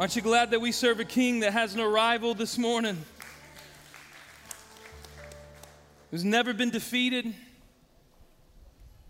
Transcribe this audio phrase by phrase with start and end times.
[0.00, 2.96] Aren't you glad that we serve a king that has no rival this morning?
[6.10, 7.34] Who's never been defeated?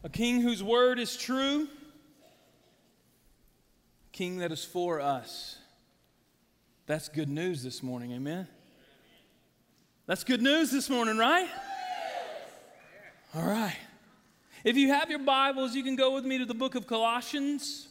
[0.02, 1.68] A king whose word is true?
[4.06, 5.56] A king that is for us.
[6.86, 8.48] That's good news this morning, amen?
[10.06, 11.48] That's good news this morning, right?
[13.36, 13.76] All right.
[14.64, 17.88] If you have your Bibles, you can go with me to the book of Colossians.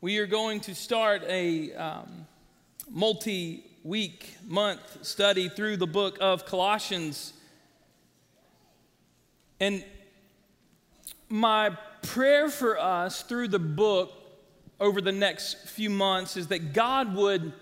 [0.00, 2.28] We are going to start a um,
[2.88, 7.32] multi week, month study through the book of Colossians.
[9.58, 9.84] And
[11.28, 14.12] my prayer for us through the book
[14.78, 17.52] over the next few months is that God would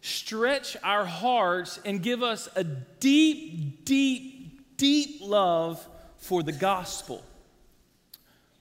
[0.00, 5.86] stretch our hearts and give us a deep, deep, deep love
[6.18, 7.22] for the gospel.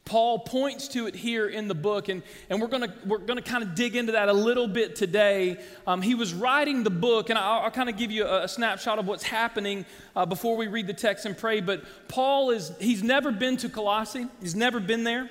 [0.05, 3.63] Paul points to it here in the book, and, and we're going we're gonna kind
[3.63, 5.57] of dig into that a little bit today.
[5.87, 8.47] Um, he was writing the book, and I'll, I'll kind of give you a, a,
[8.47, 9.83] snapshot of what's happening
[10.15, 11.59] uh, before we read the text and pray.
[11.59, 15.27] But Paul is, he's never been to Colossae, he's never been there.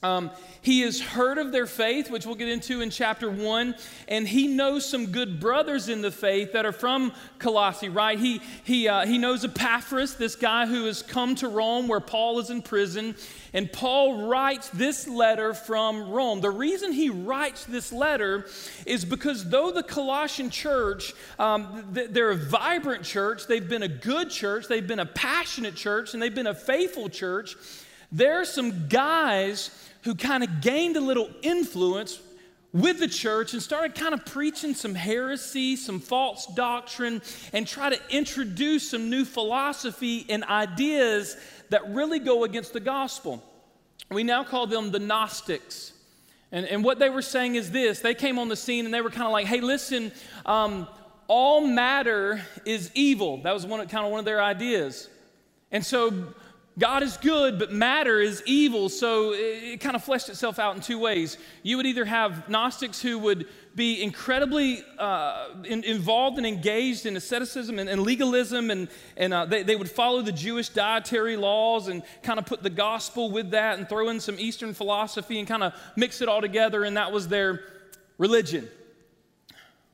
[0.00, 0.30] Um,
[0.62, 3.74] he has heard of their faith, which we'll get into in chapter one,
[4.06, 8.16] and he knows some good brothers in the faith that are from Colossae, right?
[8.16, 12.38] He, he, uh, he knows Epaphras, this guy who has come to Rome where Paul
[12.38, 13.16] is in prison,
[13.52, 16.42] and Paul writes this letter from Rome.
[16.42, 18.46] The reason he writes this letter
[18.86, 24.30] is because though the Colossian church, um, they're a vibrant church, they've been a good
[24.30, 27.56] church, they've been a passionate church, and they've been a faithful church,
[28.10, 29.70] there are some guys
[30.02, 32.20] who kind of gained a little influence
[32.72, 37.90] with the church and started kind of preaching some heresy, some false doctrine, and try
[37.90, 41.36] to introduce some new philosophy and ideas
[41.70, 43.42] that really go against the gospel.
[44.10, 45.92] We now call them the Gnostics.
[46.50, 49.00] And, and what they were saying is this they came on the scene and they
[49.00, 50.12] were kind of like, hey, listen,
[50.46, 50.88] um,
[51.26, 53.42] all matter is evil.
[53.42, 55.08] That was one, kind of one of their ideas.
[55.70, 56.32] And so
[56.78, 58.88] God is good, but matter is evil.
[58.88, 61.36] So it, kind of fleshed itself out in two ways.
[61.64, 67.16] You would either have Gnostics who would be incredibly uh, in, involved and engaged in
[67.16, 71.88] asceticism and, and legalism, and, and uh, they, they would follow the Jewish dietary laws
[71.88, 75.48] and kind of put the gospel with that and throw in some Eastern philosophy and
[75.48, 77.60] kind of mix it all together, and that was their
[78.18, 78.68] religion.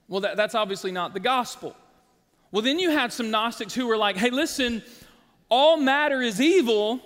[0.08, 1.74] Well, that, that's obviously not the gospel.
[2.52, 4.82] Well, then you had some Gnostics who were like, hey, listen,
[5.48, 7.00] all matter is evil,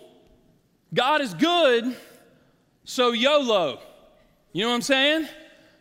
[0.94, 1.97] God is good,
[2.84, 3.81] so YOLO.
[4.53, 5.28] You know what I'm saying?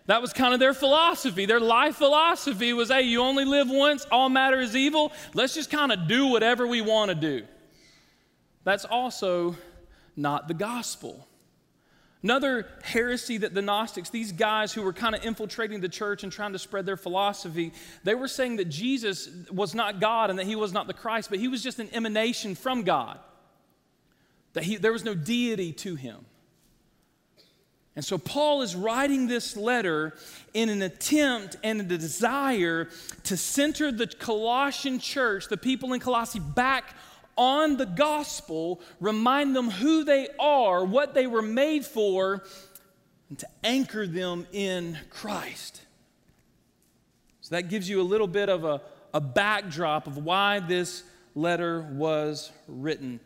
[0.08, 1.46] That was kind of their philosophy.
[1.46, 5.12] Their life philosophy was hey, you only live once, all matter is evil.
[5.34, 7.46] Let's just kind of do whatever we want to do.
[8.64, 9.56] That's also
[10.16, 11.28] not the gospel.
[12.28, 16.32] Another heresy that the Gnostics, these guys who were kind of infiltrating the church and
[16.32, 17.72] trying to spread their philosophy,
[18.04, 21.30] they were saying that Jesus was not God and that he was not the Christ,
[21.30, 23.18] but he was just an emanation from God,
[24.52, 26.26] that he, there was no deity to him.
[27.96, 30.14] And so Paul is writing this letter
[30.54, 32.90] in an attempt and a desire
[33.24, 36.94] to center the Colossian church, the people in Colossae, back
[37.38, 42.44] on the gospel, remind them who they are, what they were made for,
[43.30, 45.82] and to anchor them in Christ.
[47.42, 48.82] So that gives you a little bit of a,
[49.14, 51.04] a backdrop of why this
[51.36, 53.20] letter was written.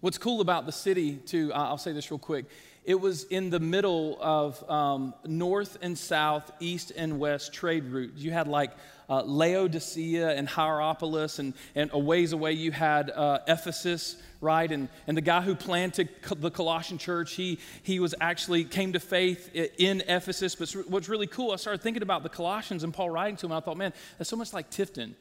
[0.00, 2.46] What's cool about the city, too, I'll say this real quick.
[2.90, 8.20] It was in the middle of um, north and south, east and west trade routes.
[8.20, 8.72] You had like
[9.08, 14.68] uh, Laodicea and Hierapolis, and, and a ways away you had uh, Ephesus, right?
[14.72, 18.98] And, and the guy who planted the Colossian church, he, he was actually came to
[18.98, 20.56] faith in Ephesus.
[20.56, 23.52] But what's really cool, I started thinking about the Colossians and Paul writing to him,
[23.52, 25.14] I thought, man, that's so much like Tifton.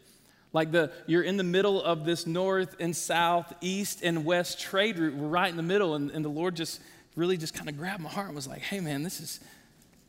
[0.54, 4.98] Like the you're in the middle of this north and south, east and west trade
[4.98, 5.14] route.
[5.14, 6.82] We're right in the middle, and, and the Lord just
[7.20, 9.40] really just kind of grabbed my heart and was like, hey man, this is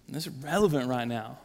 [0.08, 1.38] this is relevant right now.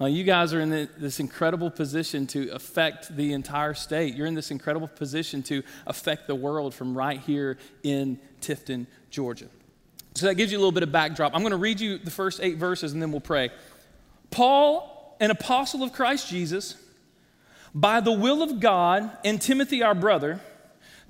[0.00, 4.14] Uh, you guys are in the, this incredible position to affect the entire state.
[4.14, 9.46] You're in this incredible position to affect the world from right here in Tifton, Georgia.
[10.14, 11.34] So that gives you a little bit of backdrop.
[11.34, 13.50] I'm going to read you the first eight verses and then we'll pray.
[14.30, 16.76] Paul, an apostle of Christ Jesus,
[17.74, 20.40] by the will of God, and Timothy, our brother,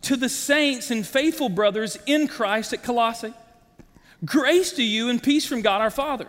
[0.02, 3.35] to the saints and faithful brothers in Christ at Colossae,
[4.25, 6.29] grace to you and peace from God our Father.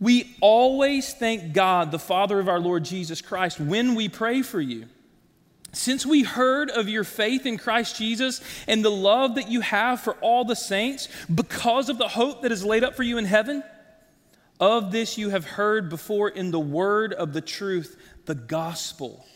[0.00, 4.60] We always thank God, the Father of our Lord Jesus Christ, when we pray for
[4.60, 4.86] you.
[5.72, 10.00] Since we heard of your faith in Christ Jesus and the love that you have
[10.00, 13.24] for all the saints because of the hope that is laid up for you in
[13.24, 13.64] heaven,
[14.60, 19.26] Of this you have heard before in the word of the truth, the gospel,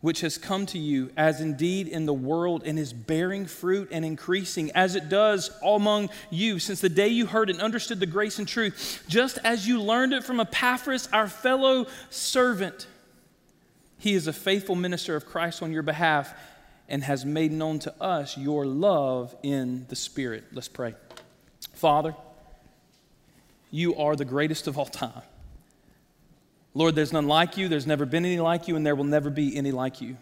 [0.00, 4.04] which has come to you, as indeed in the world, and is bearing fruit and
[4.04, 8.38] increasing, as it does among you, since the day you heard and understood the grace
[8.38, 12.86] and truth, just as you learned it from Epaphras, our fellow servant.
[13.98, 16.32] He is a faithful minister of Christ on your behalf
[16.88, 20.44] and has made known to us your love in the Spirit.
[20.52, 20.94] Let's pray.
[21.74, 22.14] Father,
[23.70, 25.22] you are the greatest of all time.
[26.72, 29.30] Lord, there's none like you, there's never been any like you, and there will never
[29.30, 30.16] be any like you.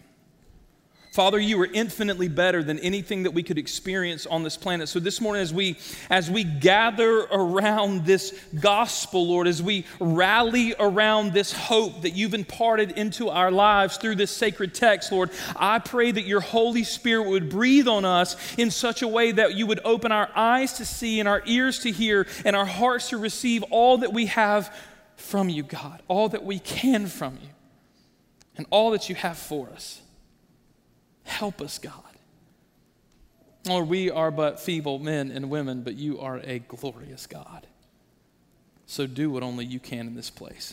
[1.13, 4.89] Father, you are infinitely better than anything that we could experience on this planet.
[4.89, 5.79] So this morning, as we
[6.11, 12.35] as we gather around this gospel, Lord, as we rally around this hope that you've
[12.35, 17.29] imparted into our lives through this sacred text, Lord, I pray that your Holy Spirit
[17.29, 20.85] would breathe on us in such a way that you would open our eyes to
[20.85, 24.73] see and our ears to hear and our hearts to receive all that we have
[25.19, 27.49] from you, God, all that we can from you,
[28.57, 30.01] and all that you have for us.
[31.25, 31.93] Help us, God.
[33.67, 37.67] Lord, we are but feeble men and women, but you are a glorious God.
[38.87, 40.73] So do what only you can in this place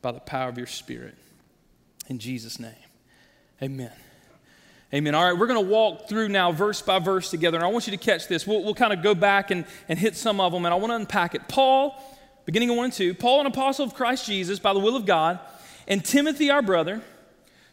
[0.00, 1.16] by the power of your Spirit.
[2.08, 2.72] In Jesus' name,
[3.62, 3.92] amen.
[4.92, 5.14] Amen.
[5.14, 7.56] All right, we're going to walk through now verse by verse together.
[7.56, 8.46] And I want you to catch this.
[8.46, 10.92] We'll, we'll kind of go back and, and hit some of them, and I want
[10.92, 11.48] to unpack it.
[11.48, 12.00] Paul,
[12.44, 15.06] beginning of 1 and 2, Paul, an apostle of Christ Jesus by the will of
[15.06, 15.38] God,
[15.86, 17.02] and Timothy, our brother,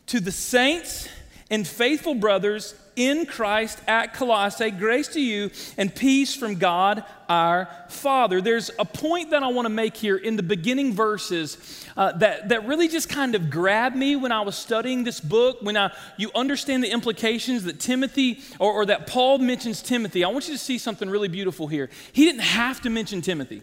[0.08, 1.08] to the saints
[1.50, 7.70] and faithful brothers in Christ at Colossae, grace to you and peace from God our
[7.90, 8.42] Father.
[8.42, 12.50] There's a point that I want to make here in the beginning verses uh, that,
[12.50, 15.62] that really just kind of grabbed me when I was studying this book.
[15.62, 20.30] When I, you understand the implications that Timothy or, or that Paul mentions Timothy, I
[20.30, 21.90] want you to see something really beautiful here.
[22.12, 23.62] He didn't have to mention Timothy.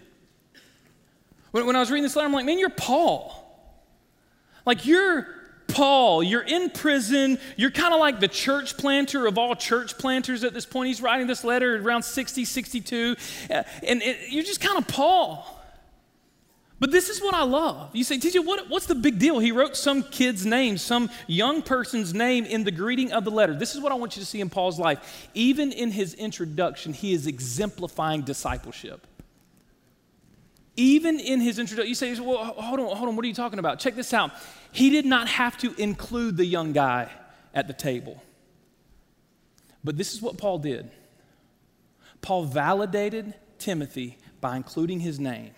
[1.50, 3.44] When, when I was reading this letter, I'm like, man, you're Paul.
[4.66, 5.26] Like, you're
[5.68, 7.38] Paul, you're in prison.
[7.56, 10.88] You're kind of like the church planter of all church planters at this point.
[10.88, 13.16] He's writing this letter around 60, 62.
[13.50, 15.54] Uh, and it, you're just kind of Paul.
[16.80, 17.90] But this is what I love.
[17.94, 19.40] You say, TJ, what, what's the big deal?
[19.40, 23.54] He wrote some kid's name, some young person's name in the greeting of the letter.
[23.54, 25.28] This is what I want you to see in Paul's life.
[25.34, 29.07] Even in his introduction, he is exemplifying discipleship.
[30.78, 33.58] Even in his introduction, you say, well, hold on, hold on, what are you talking
[33.58, 33.80] about?
[33.80, 34.30] Check this out.
[34.70, 37.10] He did not have to include the young guy
[37.52, 38.22] at the table.
[39.82, 40.88] But this is what Paul did
[42.20, 45.50] Paul validated Timothy by including his name,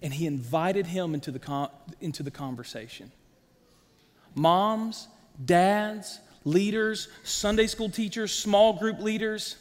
[0.00, 1.68] and he invited him into the, con-
[2.00, 3.12] into the conversation.
[4.34, 5.08] Moms,
[5.44, 9.56] dads, leaders, Sunday school teachers, small group leaders,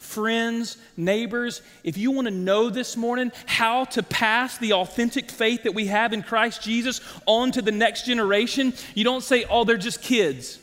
[0.00, 5.62] friends, neighbors, if you want to know this morning how to pass the authentic faith
[5.62, 9.64] that we have in Christ Jesus on to the next generation, you don't say, oh,
[9.64, 10.58] they're just kids.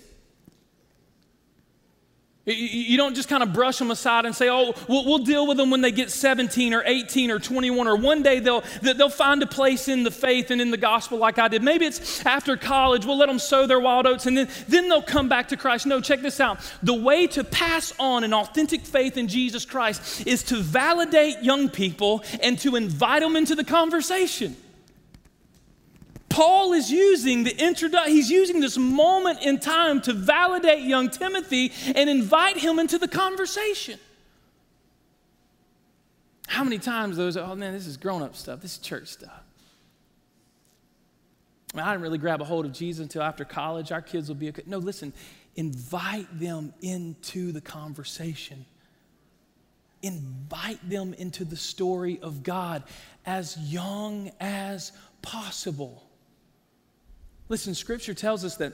[2.50, 5.70] You don't just kind of brush them aside and say, oh, we'll, deal with them
[5.70, 9.48] when they get 17 or 18 or 21, or one day they'll, they'll find a
[9.48, 11.62] place in the faith and in the gospel like I did.
[11.62, 15.02] Maybe it's after college, we'll let them sow their wild oats and then, then they'll
[15.02, 15.86] come back to Christ.
[15.88, 16.60] No, check this out.
[16.82, 21.68] The way to pass on an authentic faith in Jesus Christ is to validate young
[21.68, 24.56] people and to invite them into the conversation.
[26.38, 31.72] Paul is using the introduction, he's using this moment in time to validate young Timothy
[31.96, 34.00] and invite him into the conversation.
[36.46, 39.41] How many times those, oh man, this is grown up stuff, this is church stuff.
[41.74, 43.91] I, I didn't really grab a hold of Jesus until after college.
[43.91, 44.62] Our kids will be okay.
[44.67, 45.13] No, listen,
[45.56, 48.63] invite them into the conversation.
[50.03, 52.84] Invite them into the story of God
[53.25, 54.91] as young as
[55.24, 56.03] possible.
[57.50, 58.74] Listen, Scripture tells us that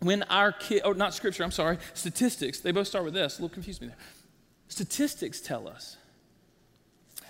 [0.00, 3.38] when our kid, or oh, not Scripture, I'm sorry, statistics, they both start with this.
[3.38, 3.96] A little confused me there.
[4.68, 5.96] Statistics tell us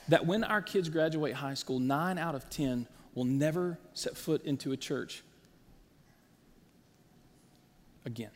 [0.09, 4.45] that when our kids graduate high school, nine out of 10 will never set foot
[4.45, 5.23] into a church
[8.05, 8.31] again.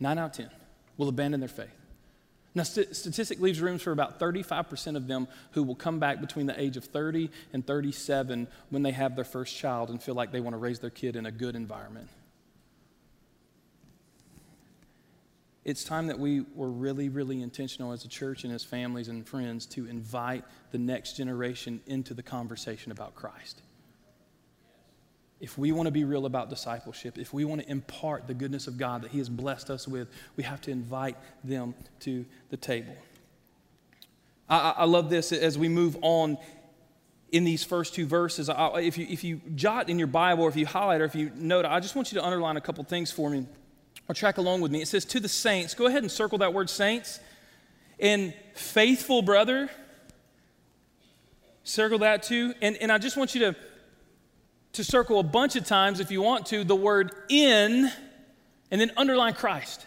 [0.00, 0.50] Nine out of 10
[0.96, 1.79] will abandon their faith.
[2.54, 6.46] Now, st- statistic leaves room for about 35% of them who will come back between
[6.46, 10.32] the age of 30 and 37 when they have their first child and feel like
[10.32, 12.08] they want to raise their kid in a good environment.
[15.64, 19.26] It's time that we were really, really intentional as a church and as families and
[19.26, 23.62] friends to invite the next generation into the conversation about Christ
[25.40, 28.66] if we want to be real about discipleship, if we want to impart the goodness
[28.66, 32.56] of God that He has blessed us with, we have to invite them to the
[32.56, 32.94] table.
[34.48, 36.36] I, I love this as we move on
[37.32, 38.48] in these first two verses.
[38.50, 41.14] I, if, you, if you jot in your Bible or if you highlight or if
[41.14, 43.46] you note, I just want you to underline a couple things for me
[44.08, 44.82] or track along with me.
[44.82, 47.20] It says, To the saints, go ahead and circle that word saints.
[47.98, 49.70] And faithful brother,
[51.64, 52.54] circle that too.
[52.60, 53.56] And, and I just want you to,
[54.72, 57.90] to circle a bunch of times, if you want to, the word in,
[58.70, 59.86] and then underline Christ.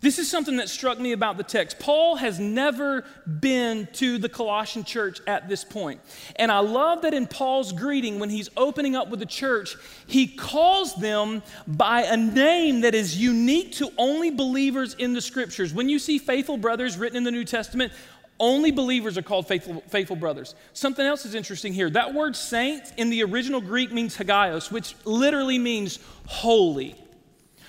[0.00, 1.78] This is something that struck me about the text.
[1.78, 3.04] Paul has never
[3.40, 6.00] been to the Colossian church at this point.
[6.36, 10.26] And I love that in Paul's greeting, when he's opening up with the church, he
[10.26, 15.74] calls them by a name that is unique to only believers in the scriptures.
[15.74, 17.92] When you see faithful brothers written in the New Testament,
[18.40, 20.54] only believers are called faithful, faithful brothers.
[20.72, 21.90] Something else is interesting here.
[21.90, 26.96] That word saint in the original Greek means hagios, which literally means holy.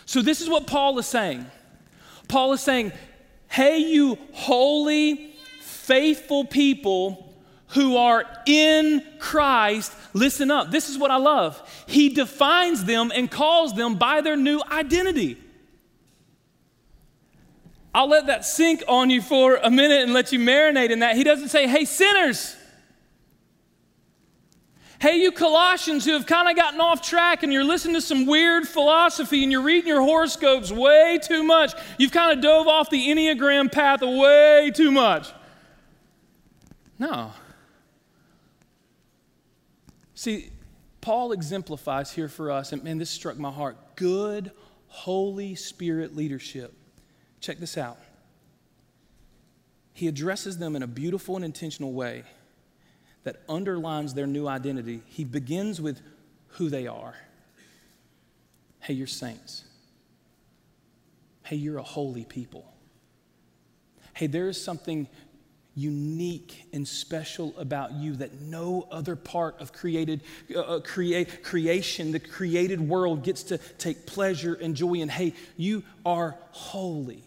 [0.05, 1.45] So this is what Paul is saying.
[2.27, 2.93] Paul is saying,
[3.47, 7.33] Hey, you holy, faithful people
[7.67, 10.71] who are in Christ, listen up.
[10.71, 11.61] This is what I love.
[11.87, 15.37] He defines them and calls them by their new identity.
[17.93, 21.15] I'll let that sink on you for a minute and let you marinate in that.
[21.15, 22.55] He doesn't say, Hey, sinners.
[25.01, 28.27] Hey, you Colossians who have kind of gotten off track and you're listening to some
[28.27, 31.73] weird philosophy and you're reading your horoscopes way too much.
[31.97, 35.27] You've kind of dove off the Enneagram path way too much.
[36.99, 37.31] No.
[40.13, 40.51] See,
[41.01, 44.51] Paul exemplifies here for us, and man, this struck my heart good
[44.85, 46.75] Holy Spirit leadership.
[47.41, 47.97] Check this out.
[49.93, 52.23] He addresses them in a beautiful and intentional way
[53.23, 55.01] that underlines their new identity.
[55.07, 56.01] He begins with
[56.49, 57.15] who they are.
[58.79, 59.63] Hey, you're saints.
[61.43, 62.71] Hey, you're a holy people.
[64.13, 65.07] Hey, there is something
[65.75, 70.21] unique and special about you that no other part of created
[70.53, 75.33] uh, uh create, creation the created world gets to take pleasure and joy in hey
[75.55, 77.23] you are holy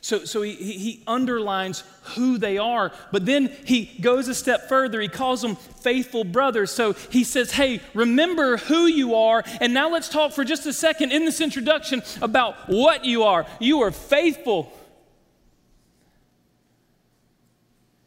[0.00, 1.82] so, so he, he underlines
[2.14, 5.00] who they are, but then he goes a step further.
[5.00, 6.70] He calls them faithful brothers.
[6.70, 9.42] So he says, Hey, remember who you are.
[9.60, 13.46] And now let's talk for just a second in this introduction about what you are.
[13.58, 14.72] You are faithful.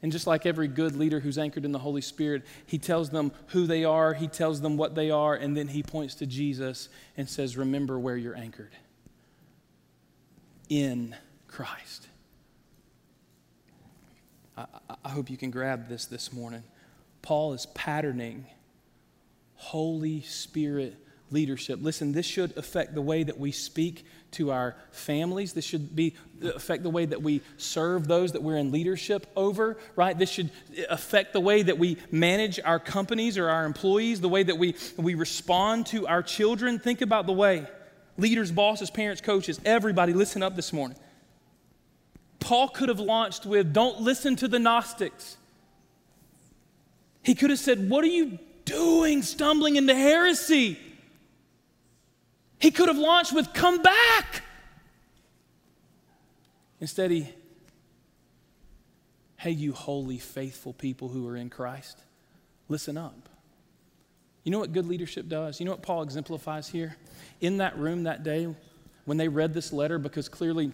[0.01, 3.33] And just like every good leader who's anchored in the Holy Spirit, he tells them
[3.47, 6.87] who they are, he tells them what they are, and then he points to Jesus
[7.17, 8.71] and says, Remember where you're anchored.
[10.69, 11.15] In
[11.49, 12.07] Christ.
[14.57, 14.65] I,
[15.03, 16.63] I hope you can grab this this morning.
[17.21, 18.45] Paul is patterning
[19.55, 20.95] Holy Spirit
[21.31, 21.79] leadership.
[21.81, 25.53] Listen, this should affect the way that we speak to our families.
[25.53, 29.77] This should be affect the way that we serve those that we're in leadership over,
[29.95, 30.17] right?
[30.17, 30.49] This should
[30.89, 34.75] affect the way that we manage our companies or our employees, the way that we,
[34.97, 36.79] we respond to our children.
[36.79, 37.67] Think about the way
[38.17, 40.97] leaders, bosses, parents, coaches, everybody listen up this morning.
[42.49, 45.37] Paul could have launched with, Don't listen to the Gnostics.
[47.21, 50.79] He could have said, What are you doing stumbling into heresy?
[52.57, 54.41] He could have launched with, Come back.
[56.81, 57.29] Instead, he,
[59.37, 61.99] Hey, you holy, faithful people who are in Christ,
[62.67, 63.29] listen up.
[64.43, 65.59] You know what good leadership does?
[65.59, 66.95] You know what Paul exemplifies here?
[67.41, 68.47] In that room that day,
[69.05, 70.71] when they read this letter, because clearly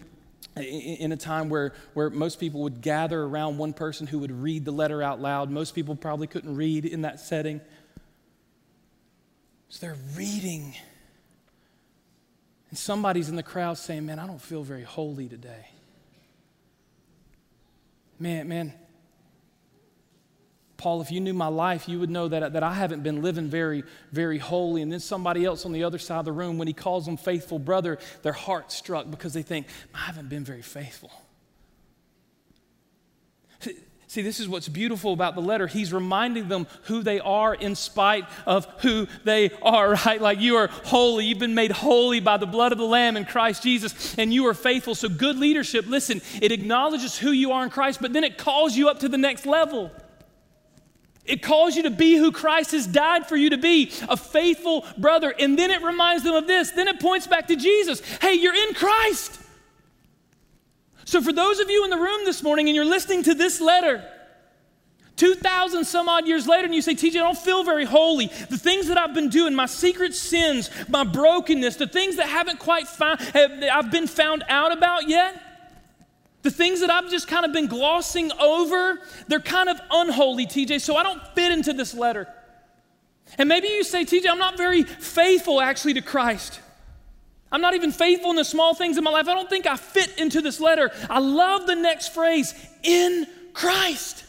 [0.56, 4.64] in a time where, where most people would gather around one person who would read
[4.64, 5.50] the letter out loud.
[5.50, 7.60] Most people probably couldn't read in that setting.
[9.68, 10.74] So they're reading.
[12.70, 15.66] And somebody's in the crowd saying, Man, I don't feel very holy today.
[18.18, 18.72] Man, man,
[20.76, 23.48] Paul, if you knew my life, you would know that, that I haven't been living
[23.48, 24.82] very, very holy.
[24.82, 27.16] And then somebody else on the other side of the room, when he calls them
[27.16, 31.10] faithful brother, their heart struck because they think, I haven't been very faithful.
[34.08, 35.66] See, this is what's beautiful about the letter.
[35.66, 40.20] He's reminding them who they are in spite of who they are, right?
[40.20, 41.26] Like you are holy.
[41.26, 44.46] You've been made holy by the blood of the Lamb in Christ Jesus, and you
[44.46, 44.94] are faithful.
[44.94, 48.76] So, good leadership, listen, it acknowledges who you are in Christ, but then it calls
[48.76, 49.90] you up to the next level.
[51.26, 54.84] It calls you to be who Christ has died for you to be, a faithful
[54.96, 55.34] brother.
[55.38, 56.70] And then it reminds them of this.
[56.70, 58.00] Then it points back to Jesus.
[58.20, 59.40] Hey, you're in Christ.
[61.04, 63.60] So, for those of you in the room this morning and you're listening to this
[63.60, 64.04] letter,
[65.16, 68.26] 2,000 some odd years later, and you say, TJ, I don't feel very holy.
[68.26, 72.58] The things that I've been doing, my secret sins, my brokenness, the things that haven't
[72.58, 75.40] quite found, have, I've been found out about yet,
[76.46, 80.80] The things that I've just kind of been glossing over, they're kind of unholy, TJ,
[80.80, 82.28] so I don't fit into this letter.
[83.36, 86.60] And maybe you say, TJ, I'm not very faithful actually to Christ.
[87.50, 89.26] I'm not even faithful in the small things in my life.
[89.26, 90.92] I don't think I fit into this letter.
[91.10, 94.24] I love the next phrase in Christ.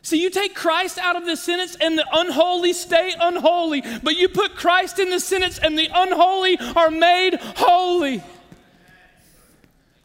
[0.00, 4.30] See, you take Christ out of this sentence and the unholy stay unholy, but you
[4.30, 8.22] put Christ in the sentence and the unholy are made holy.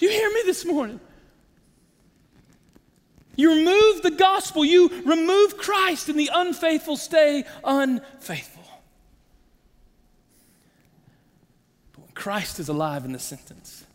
[0.01, 0.99] Do you hear me this morning?
[3.35, 8.63] You remove the gospel, you remove Christ, and the unfaithful stay unfaithful.
[11.93, 13.85] But when Christ is alive in the sentence,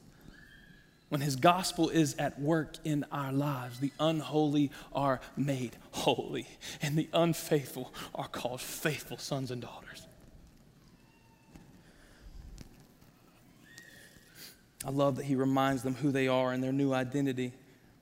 [1.09, 6.47] when his gospel is at work in our lives, the unholy are made holy,
[6.83, 9.86] and the unfaithful are called faithful sons and daughters.
[14.85, 17.53] I love that he reminds them who they are and their new identity,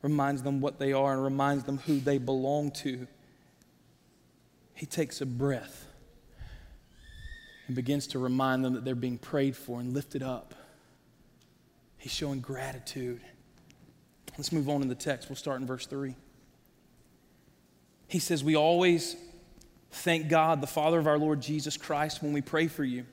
[0.03, 3.07] reminds them what they are, and reminds them who they belong to.
[4.75, 5.87] He takes a breath
[7.67, 10.55] and begins to remind them that they're being prayed for and lifted up.
[11.97, 13.23] He's showing gratitude.
[14.37, 15.29] Let's move on in the text.
[15.29, 16.15] We'll start in verse 3.
[18.09, 19.17] He says, We always
[19.91, 23.07] thank God, the Father of our Lord Jesus Christ, when we pray for you.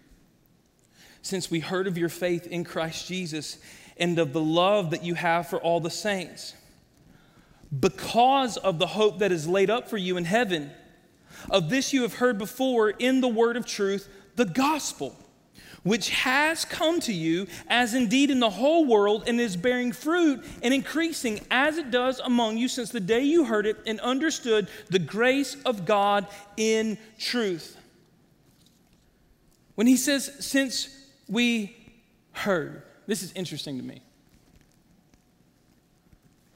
[1.22, 3.58] Since we heard of your faith in Christ Jesus
[3.98, 6.56] and of the love that you have for all the saints,
[7.78, 10.72] because of the hope that is laid up for you in heaven,
[11.50, 15.16] of this you have heard before in the word of truth, the gospel
[15.84, 20.46] which has come to you, as indeed in the whole world, and is bearing fruit
[20.62, 24.68] and increasing as it does among you since the day you heard it and understood
[24.90, 27.78] the grace of God in truth.
[29.76, 31.01] When he says, since
[31.32, 31.76] we
[32.34, 34.04] heard, this is interesting to me.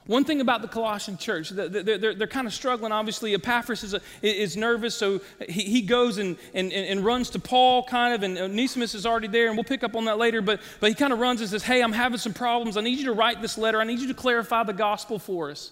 [0.08, 2.92] One thing about the Colossian church, they're, kind of struggling.
[2.92, 7.84] Obviously, Epaphras is, a, is nervous, so he, goes and, and, and runs to Paul,
[7.84, 10.44] kind of, and uh, Onesimus is already there, and we'll pick up on that later.
[10.44, 12.78] But, but he kind of runs and says, Hey, I'm having some problems.
[12.78, 13.82] I need you to write this letter.
[13.82, 15.72] I need you to clarify the gospel for us.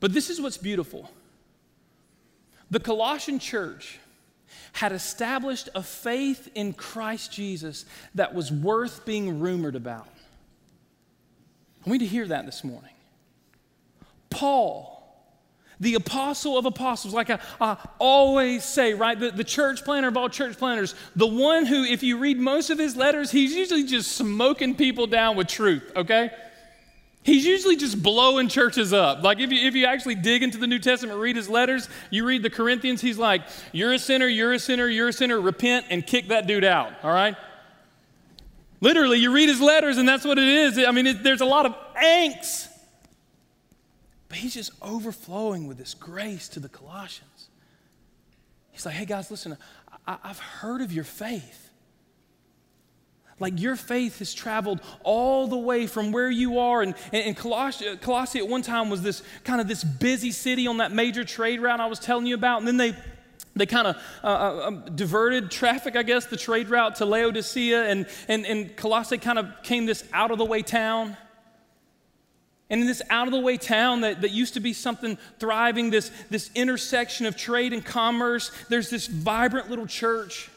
[0.00, 1.10] But this is what's beautiful
[2.70, 3.98] the Colossian church
[4.72, 7.84] had established a faith in Christ Jesus
[8.14, 10.08] that was worth being rumored about.
[11.86, 12.90] I need to hear that this morning.
[14.30, 14.98] Paul,
[15.80, 19.18] the apostle of apostles, like I, I always say, right?
[19.18, 22.70] The, the, church planner of all church planners, the one who, if you read most
[22.70, 26.30] of his letters, he's usually just smoking people down with truth, okay?
[27.22, 29.22] He's usually just blowing churches up.
[29.22, 32.24] Like if you, if you actually dig into the New Testament, read his letters, you
[32.24, 35.86] read the Corinthians, he's like, You're a sinner, you're a sinner, you're a sinner, repent
[35.90, 37.36] and kick that dude out, all right?
[38.80, 40.78] Literally, you read his letters and that's what it is.
[40.78, 42.68] I mean, it, there's a lot of angst.
[44.28, 47.48] But he's just overflowing with this grace to the Colossians.
[48.70, 49.56] He's like, hey guys, listen,
[50.06, 51.67] I, have heard of your faith.
[53.40, 56.82] Like your faith has traveled all the way from where you are.
[56.82, 60.66] And, and, and Colossae, Colossae at one time was this kind of this busy city
[60.66, 62.58] on that major trade route I was telling you about.
[62.58, 62.94] And then they
[63.58, 67.88] they kind of uh, uh, um, diverted traffic, I guess, the trade route to Laodicea,
[67.88, 71.16] and, and, and Colossae kind of came this out of the way town.
[72.70, 75.90] And in this out of the way town that, that used to be something thriving,
[75.90, 80.50] this, this intersection of trade and commerce, there's this vibrant little church.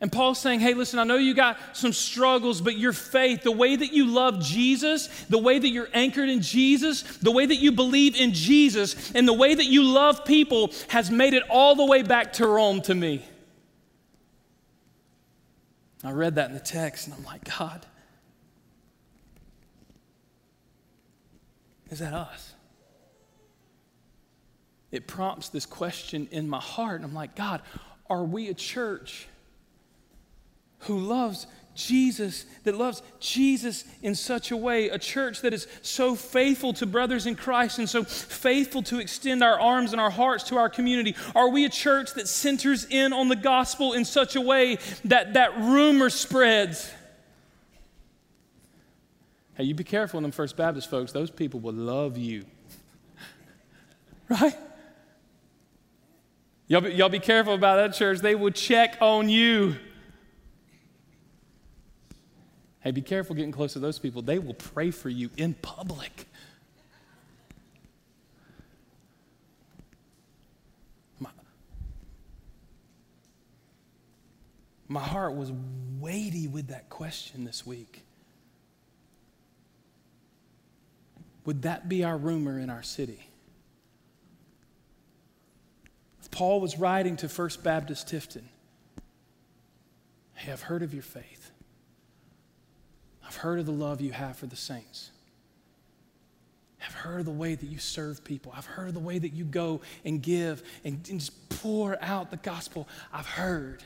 [0.00, 3.50] And Paul's saying, hey, listen, I know you got some struggles, but your faith, the
[3.50, 7.56] way that you love Jesus, the way that you're anchored in Jesus, the way that
[7.56, 11.74] you believe in Jesus, and the way that you love people has made it all
[11.74, 13.24] the way back to Rome to me.
[16.04, 17.84] I read that in the text, and I'm like, God,
[21.90, 22.54] Is that us?
[24.90, 26.96] It prompts this question in my heart.
[26.96, 27.62] And I'm like, God,
[28.08, 29.26] are we a church
[30.80, 31.46] who loves
[31.78, 36.86] Jesus, that loves Jesus in such a way, a church that is so faithful to
[36.86, 40.68] brothers in Christ and so faithful to extend our arms and our hearts to our
[40.68, 41.14] community?
[41.36, 45.34] Are we a church that centers in on the gospel in such a way that
[45.34, 46.90] that rumor spreads?
[49.54, 51.12] Hey, you be careful in them First Baptist folks.
[51.12, 52.44] Those people will love you.
[54.28, 54.56] right?
[56.66, 58.18] Y'all be, y'all be careful about that church.
[58.18, 59.76] They will check on you.
[62.80, 64.22] Hey, be careful getting close to those people.
[64.22, 66.26] They will pray for you in public.
[71.18, 71.30] My,
[74.86, 75.52] my heart was
[75.98, 78.04] weighty with that question this week.
[81.48, 83.26] would that be our rumor in our city?
[86.20, 88.42] If Paul was writing to First Baptist Tifton,
[90.34, 91.37] hey, I've heard of your faith.
[93.28, 95.10] I've heard of the love you have for the saints.
[96.84, 98.52] I've heard of the way that you serve people.
[98.56, 102.30] I've heard of the way that you go and give and, and just pour out
[102.30, 102.88] the gospel.
[103.12, 103.82] I've heard.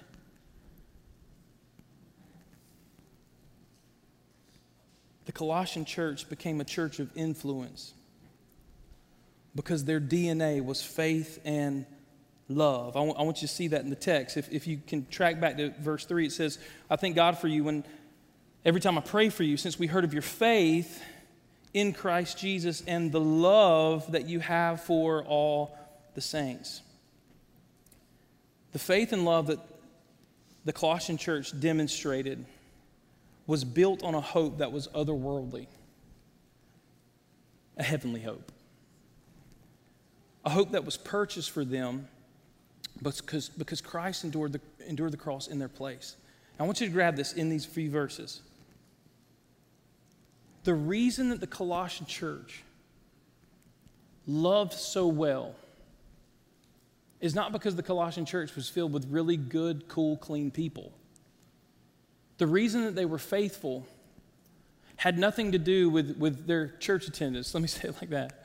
[5.25, 7.95] The Colossian church became a church of influence
[9.57, 11.87] because their DNA was faith and
[12.49, 12.97] love.
[12.97, 14.37] I want, want you to see that in the text.
[14.37, 17.49] If, if you can track back to verse 3, it says, I thank God for
[17.49, 17.85] you when
[18.65, 21.03] every time I pray for you, since we heard of your faith
[21.75, 25.77] in Christ Jesus and the love that you have for all
[26.15, 26.83] the saints.
[28.73, 29.59] The faith and love that
[30.65, 32.45] the Colossian church demonstrated
[33.47, 35.67] was built on a hope that was otherworldly,
[37.77, 38.53] a heavenly hope.
[40.45, 42.09] A hope that was purchased for them
[43.03, 46.17] because, because Christ endured the, endured the cross in their place.
[46.59, 48.43] I want you to grab this in these few verses.
[50.65, 52.63] The reason that the Colossian church
[54.27, 55.55] loved so well
[57.21, 60.93] is not because the Colossian church was filled with really good, cool, clean people.
[62.39, 63.87] The reason that they were faithful
[64.97, 67.55] had nothing to do with, with their church attendance.
[67.55, 68.45] Let me say it like that.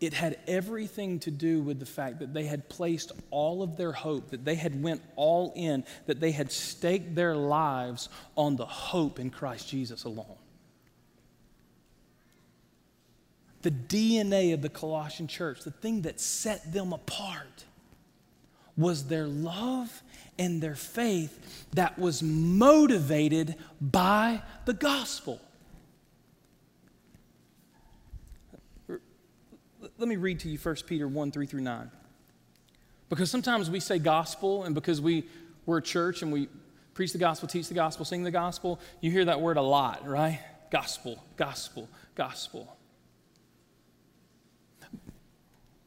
[0.00, 3.92] It had everything to do with the fact that they had placed all of their
[3.92, 8.66] hope, that they had went all in, that they had staked their lives on the
[8.66, 10.36] hope in Christ Jesus alone.
[13.62, 17.64] The DNA of the Colossian church, the thing that set them apart,
[18.76, 20.02] was their love
[20.38, 25.40] and their faith that was motivated by the gospel.
[30.04, 31.90] Let me read to you 1 Peter 1 3 through 9.
[33.08, 35.24] Because sometimes we say gospel, and because we,
[35.64, 36.48] we're a church and we
[36.92, 40.06] preach the gospel, teach the gospel, sing the gospel, you hear that word a lot,
[40.06, 40.40] right?
[40.70, 42.76] Gospel, gospel, gospel.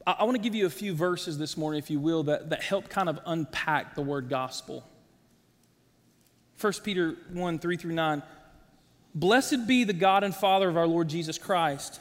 [0.08, 2.49] I, I want to give you a few verses this morning, if you will, that,
[2.49, 4.84] that help kind of unpack the word gospel.
[6.60, 8.23] 1 Peter 1 3 through 9.
[9.13, 11.99] Blessed be the God and Father of our Lord Jesus Christ.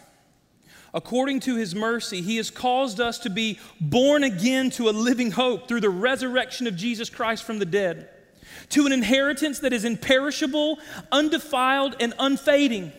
[0.97, 5.31] According to his mercy, he has caused us to be born again to a living
[5.31, 8.09] hope through the resurrection of Jesus Christ from the dead,
[8.71, 10.79] to an inheritance that is imperishable,
[11.13, 12.93] undefiled, and unfading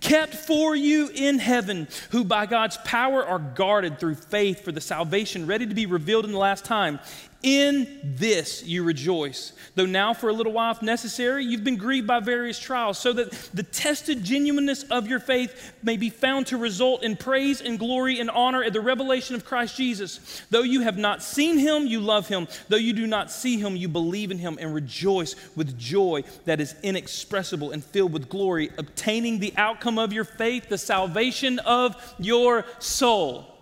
[0.00, 4.80] kept for you in heaven, who by God's power are guarded through faith for the
[4.80, 6.98] salvation ready to be revealed in the last time.
[7.40, 12.08] In this you rejoice, though now for a little while, if necessary, you've been grieved
[12.08, 16.56] by various trials, so that the tested genuineness of your faith may be found to
[16.56, 20.42] result in praise and glory and honor at the revelation of Christ Jesus.
[20.50, 22.48] Though you have not seen him, you love him.
[22.68, 26.60] Though you do not see him, you believe in him and rejoice with joy that
[26.60, 32.16] is inexpressible and filled with glory, obtaining the outcome of your faith, the salvation of
[32.18, 33.57] your soul.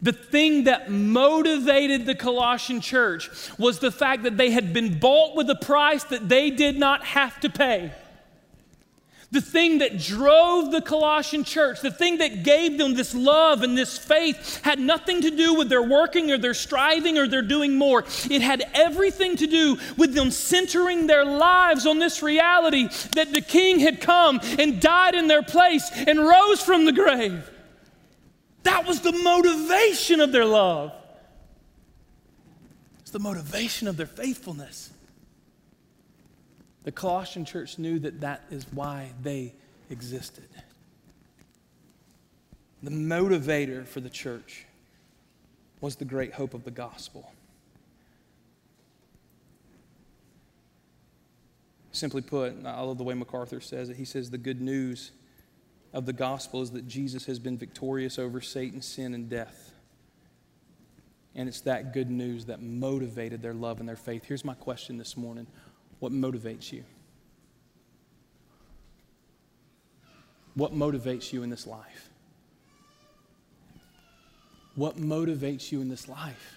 [0.00, 5.34] The thing that motivated the Colossian church was the fact that they had been bought
[5.34, 7.92] with a price that they did not have to pay.
[9.30, 13.76] The thing that drove the Colossian church, the thing that gave them this love and
[13.76, 17.76] this faith, had nothing to do with their working or their striving or their doing
[17.76, 18.04] more.
[18.30, 23.42] It had everything to do with them centering their lives on this reality that the
[23.42, 27.50] king had come and died in their place and rose from the grave.
[28.62, 30.92] That was the motivation of their love.
[33.00, 34.90] It's the motivation of their faithfulness.
[36.84, 39.54] The Colossian church knew that that is why they
[39.90, 40.48] existed.
[42.82, 44.66] The motivator for the church
[45.80, 47.32] was the great hope of the gospel.
[51.92, 53.96] Simply put, I love the way MacArthur says it.
[53.96, 55.10] He says, The good news
[55.92, 59.72] of the gospel is that Jesus has been victorious over Satan, sin, and death.
[61.34, 64.24] And it's that good news that motivated their love and their faith.
[64.24, 65.46] Here's my question this morning
[66.00, 66.84] What motivates you?
[70.54, 72.10] What motivates you in this life?
[74.74, 76.56] What motivates you in this life?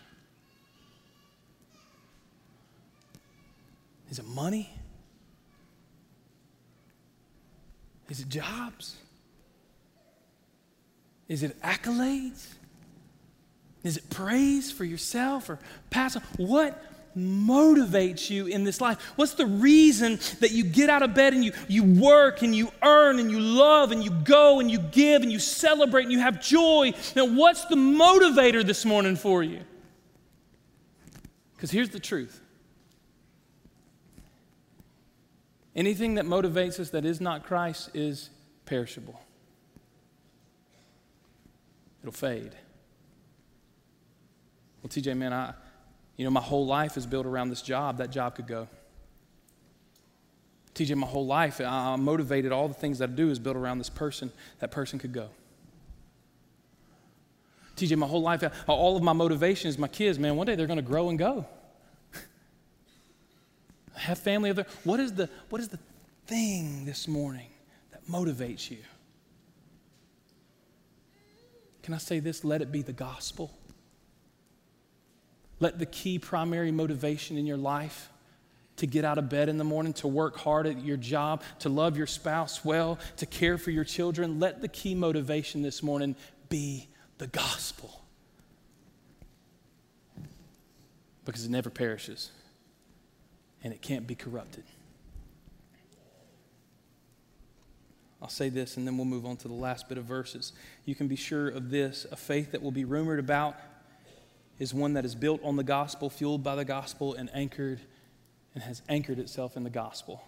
[4.09, 4.69] Is it money?
[8.09, 8.97] Is it jobs?
[11.31, 12.45] Is it accolades?
[13.85, 16.21] Is it praise for yourself or passion?
[16.35, 16.83] What
[17.15, 19.01] motivates you in this life?
[19.15, 22.69] What's the reason that you get out of bed and you, you work and you
[22.83, 26.19] earn and you love and you go and you give and you celebrate and you
[26.19, 26.91] have joy?
[27.15, 29.61] Now, what's the motivator this morning for you?
[31.55, 32.41] Because here's the truth
[35.77, 38.31] anything that motivates us that is not Christ is
[38.65, 39.17] perishable,
[42.01, 42.55] it'll fade.
[44.81, 45.53] Well, TJ, man, I,
[46.17, 47.97] you know, my whole life is built around this job.
[47.97, 48.67] That job could go.
[50.73, 52.51] TJ, my whole life, I'm motivated.
[52.51, 54.31] All the things that I do is built around this person.
[54.59, 55.29] That person could go.
[57.75, 60.19] TJ, my whole life, all of my motivation is my kids.
[60.19, 61.45] Man, one day they're going to grow and go.
[63.95, 64.65] Have family of their.
[64.83, 65.79] What is the what is the
[66.27, 67.49] thing this morning
[67.91, 68.77] that motivates you?
[71.83, 72.43] Can I say this?
[72.43, 73.57] Let it be the gospel.
[75.59, 78.09] Let the key primary motivation in your life
[78.77, 81.69] to get out of bed in the morning, to work hard at your job, to
[81.69, 86.15] love your spouse well, to care for your children, let the key motivation this morning
[86.49, 86.87] be
[87.19, 88.01] the gospel.
[91.25, 92.31] Because it never perishes
[93.63, 94.63] and it can't be corrupted.
[98.21, 100.53] I'll say this and then we'll move on to the last bit of verses.
[100.86, 103.55] You can be sure of this a faith that will be rumored about
[104.60, 107.79] is one that is built on the gospel, fueled by the gospel, and anchored
[108.53, 110.23] and has anchored itself in the gospel.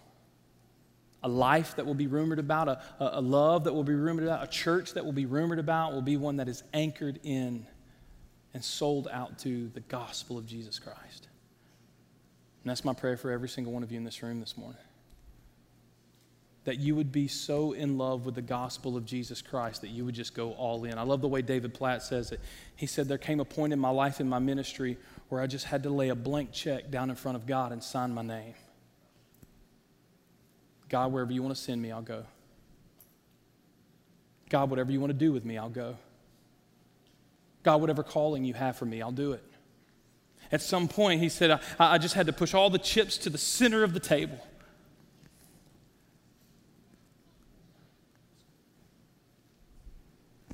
[1.22, 4.42] A life that will be rumored about, a, a love that will be rumored about,
[4.42, 7.66] a church that will be rumored about will be one that is anchored in
[8.54, 11.28] and sold out to the gospel of Jesus Christ.
[12.62, 14.80] And that's my prayer for every single one of you in this room this morning
[16.64, 20.04] that you would be so in love with the gospel of Jesus Christ that you
[20.04, 20.96] would just go all in.
[20.96, 22.40] I love the way David Platt says it.
[22.74, 24.96] He said, There came a point in my life, in my ministry,
[25.28, 27.82] where I just had to lay a blank check down in front of God and
[27.82, 28.54] sign my name.
[30.88, 32.24] God, wherever you want to send me, I'll go.
[34.48, 35.96] God, whatever you want to do with me, I'll go.
[37.62, 39.42] God, whatever calling you have for me, I'll do it.
[40.52, 43.30] At some point, he said, I, I just had to push all the chips to
[43.30, 44.38] the center of the table.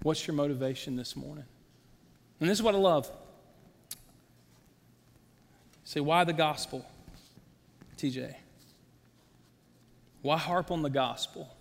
[0.03, 1.45] What's your motivation this morning?
[2.41, 3.11] And this is what I love.
[5.85, 6.87] Say, why the gospel,
[7.99, 8.35] TJ?
[10.23, 11.55] Why harp on the gospel?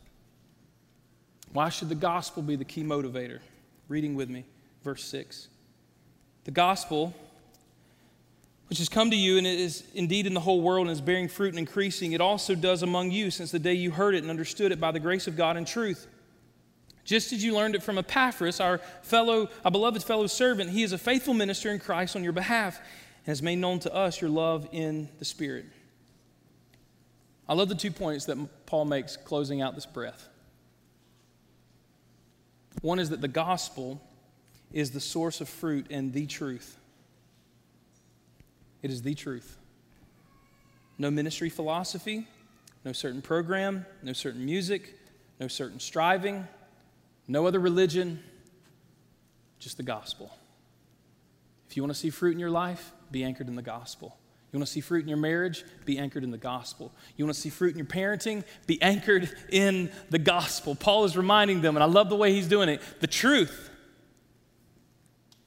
[1.52, 3.40] Why should the gospel be the key motivator?
[3.88, 4.46] Reading with me,
[4.84, 5.48] verse 6.
[6.46, 7.14] The gospel,
[8.70, 11.28] which has come to you and is indeed in the whole world and is bearing
[11.28, 14.30] fruit and increasing, it also does among you since the day you heard it and
[14.30, 16.08] understood it by the grace of God in truth.
[17.10, 20.92] Just as you learned it from Epaphras, our fellow, our beloved fellow servant, he is
[20.92, 24.30] a faithful minister in Christ on your behalf and has made known to us your
[24.30, 25.66] love in the Spirit.
[27.48, 30.30] I love the two points that Paul makes closing out this breath.
[32.82, 34.00] One is that the gospel
[34.72, 36.78] is the source of fruit and the truth.
[38.84, 39.58] It is the truth.
[41.00, 42.28] No ministry philosophy,
[42.86, 44.96] no certain program, no certain music,
[45.40, 46.48] no certain striving,
[47.30, 48.22] no other religion,
[49.60, 50.36] just the gospel.
[51.70, 54.18] If you want to see fruit in your life, be anchored in the gospel.
[54.52, 55.64] You want to see fruit in your marriage?
[55.86, 56.92] Be anchored in the gospel.
[57.16, 58.44] You want to see fruit in your parenting?
[58.66, 60.74] Be anchored in the gospel.
[60.74, 62.82] Paul is reminding them, and I love the way he's doing it.
[63.00, 63.70] The truth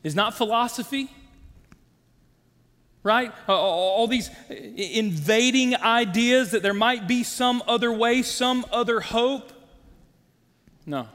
[0.05, 1.11] is not philosophy,
[3.03, 3.33] right?
[3.49, 9.53] All these invading ideas that there might be some other way, some other hope.
[10.87, 11.09] No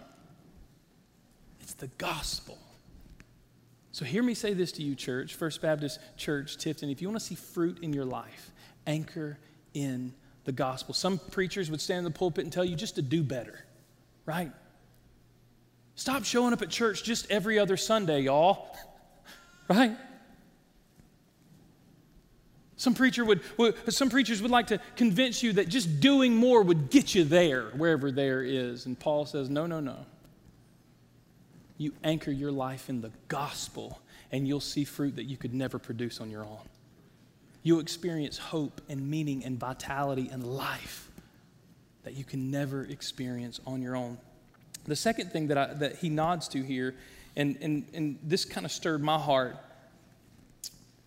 [1.78, 2.58] the gospel.
[3.92, 6.92] So hear me say this to you, church, First Baptist Church, Tifton.
[6.92, 8.52] If you want to see fruit in your life,
[8.86, 9.40] anchor
[9.74, 10.14] in
[10.46, 10.94] the gospel.
[10.94, 13.66] Some preachers would stand in the pulpit and tell you just to do better,
[14.26, 14.52] right?
[15.96, 18.78] Stop showing up at church just every other Sunday, y'all,
[19.68, 19.98] right?
[22.76, 23.42] Some preacher would,
[23.90, 27.70] some preachers would like to convince you that just doing more would get you there,
[27.72, 28.86] wherever there is.
[28.86, 30.06] And Paul says, no, no, no
[31.78, 34.00] you anchor your life in the gospel,
[34.32, 36.60] and you'll see fruit that you could never produce on your own.
[37.64, 41.10] You'll experience hope and meaning and vitality and life
[42.04, 44.18] that you can never experience on your own.
[44.86, 46.96] The second thing that, I, that he nods to here,
[47.36, 49.58] and, and, and this kind of stirred my heart,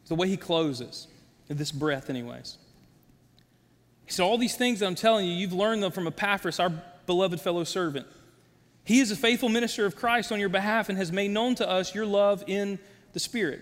[0.09, 1.09] the way he closes,
[1.48, 2.59] this breath, anyways.
[4.04, 6.70] He said, All these things that I'm telling you, you've learned them from Epaphras, our
[7.06, 8.06] beloved fellow servant.
[8.85, 11.69] He is a faithful minister of Christ on your behalf and has made known to
[11.69, 12.79] us your love in
[13.12, 13.61] the Spirit.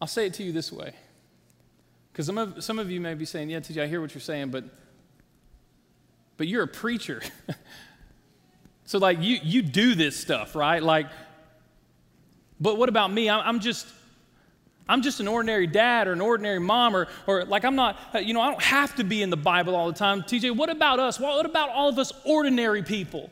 [0.00, 0.94] I'll say it to you this way.
[2.12, 4.20] Because some of, some of you may be saying, Yeah, TJ, I hear what you're
[4.20, 4.64] saying, but,
[6.36, 7.22] but you're a preacher.
[8.84, 10.82] so, like, you, you do this stuff, right?
[10.82, 11.06] Like,
[12.60, 13.30] but what about me?
[13.30, 13.86] I'm, I'm just.
[14.88, 18.18] I'm just an ordinary dad or an ordinary mom, or, or like I'm not, uh,
[18.18, 20.22] you know, I don't have to be in the Bible all the time.
[20.22, 21.20] TJ, what about us?
[21.20, 23.30] What about all of us ordinary people?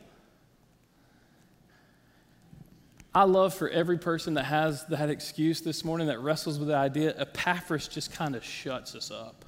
[3.12, 6.76] I love for every person that has that excuse this morning that wrestles with the
[6.76, 9.44] idea, Epaphras just kind of shuts us up.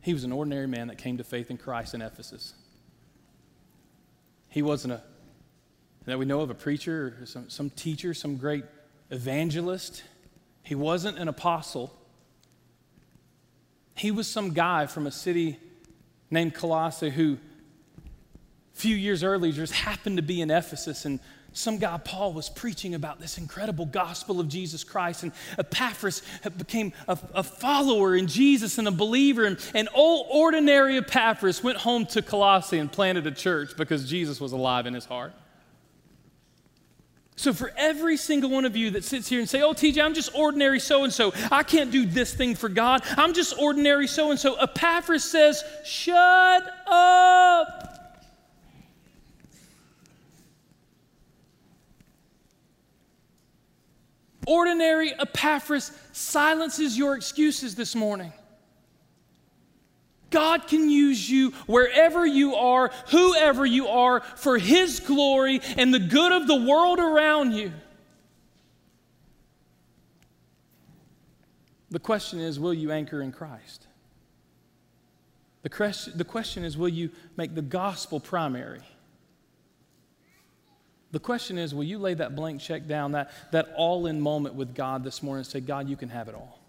[0.00, 2.54] He was an ordinary man that came to faith in Christ in Ephesus.
[4.48, 5.02] He wasn't a,
[6.04, 8.64] that we know of, a preacher or some, some teacher, some great
[9.12, 10.02] evangelist.
[10.62, 11.92] He wasn't an apostle.
[13.94, 15.58] He was some guy from a city
[16.30, 17.36] named Colossae who
[18.74, 21.20] a few years earlier just happened to be in Ephesus and
[21.54, 26.22] some guy, Paul, was preaching about this incredible gospel of Jesus Christ, and Epaphras
[26.56, 29.44] became a, a follower in Jesus and a believer.
[29.44, 34.40] And, and old ordinary Epaphras went home to Colossae and planted a church because Jesus
[34.40, 35.34] was alive in his heart.
[37.36, 40.14] So, for every single one of you that sits here and say, Oh, TJ, I'm
[40.14, 41.32] just ordinary so and so.
[41.50, 43.02] I can't do this thing for God.
[43.16, 44.54] I'm just ordinary so and so.
[44.56, 47.88] Epaphras says, Shut up.
[54.46, 58.32] Ordinary Epaphras silences your excuses this morning.
[60.32, 66.00] God can use you wherever you are, whoever you are, for His glory and the
[66.00, 67.72] good of the world around you.
[71.90, 73.86] The question is will you anchor in Christ?
[75.62, 78.80] The question, the question is will you make the gospel primary?
[81.12, 84.54] The question is will you lay that blank check down, that, that all in moment
[84.54, 86.61] with God this morning and say, God, you can have it all?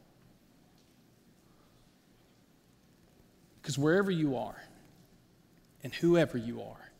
[3.63, 4.61] Because wherever you are
[5.83, 6.91] and whoever you are,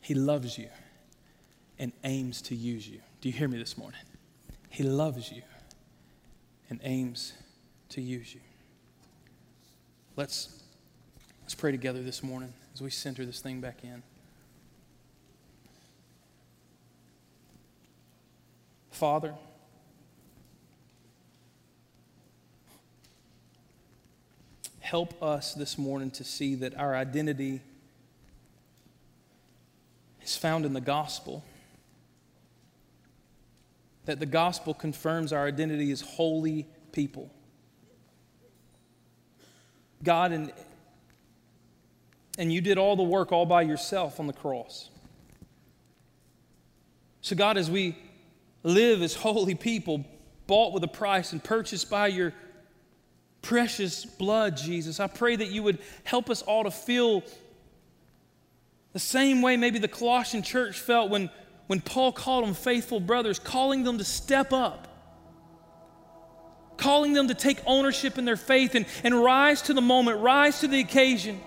[0.00, 0.70] He loves you
[1.78, 3.00] and aims to use you.
[3.20, 4.00] Do you hear me this morning?
[4.70, 5.42] He loves you
[6.70, 7.34] and aims
[7.90, 8.40] to use you.
[10.16, 10.62] Let's,
[11.42, 14.02] let's pray together this morning as we center this thing back in.
[18.90, 19.34] Father,
[24.90, 27.60] help us this morning to see that our identity
[30.20, 31.44] is found in the gospel.
[34.06, 37.30] That the gospel confirms our identity as holy people.
[40.02, 40.52] God, and,
[42.36, 44.90] and you did all the work all by yourself on the cross.
[47.20, 47.96] So, God, as we
[48.64, 50.04] live as holy people,
[50.48, 52.34] bought with a price and purchased by your
[53.42, 55.00] precious blood, Jesus.
[55.00, 57.22] I pray that you would help us all to feel
[58.92, 61.30] the same way maybe the Colossian church felt when,
[61.66, 64.88] when Paul called them faithful brothers, calling them to step up,
[66.76, 70.60] calling them to take ownership in their faith and, and rise to the moment, rise
[70.60, 71.40] to the occasion.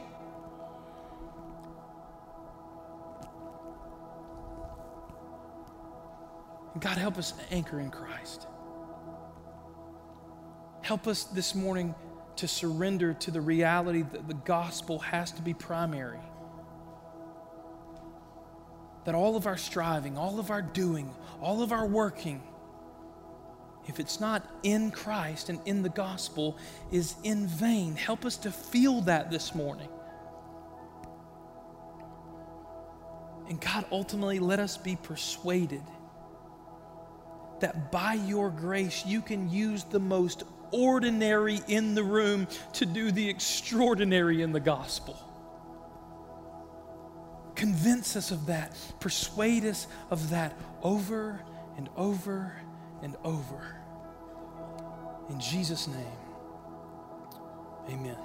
[6.79, 8.47] God, help us anchor in Christ.
[10.83, 11.95] Help us this morning
[12.35, 16.19] to surrender to the reality that the gospel has to be primary.
[19.05, 21.09] That all of our striving, all of our doing,
[21.41, 22.43] all of our working,
[23.87, 26.57] if it's not in Christ and in the gospel,
[26.91, 27.95] is in vain.
[27.95, 29.89] Help us to feel that this morning.
[33.47, 35.83] And God, ultimately, let us be persuaded
[37.61, 40.43] that by your grace you can use the most
[40.73, 45.17] ordinary in the room to do the extraordinary in the gospel.
[47.55, 48.75] Convince us of that.
[48.99, 51.39] Persuade us of that over
[51.77, 52.53] and over
[53.01, 53.77] and over.
[55.29, 56.17] In Jesus' name,
[57.89, 58.17] amen.